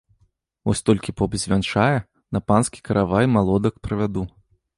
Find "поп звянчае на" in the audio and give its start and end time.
1.21-2.41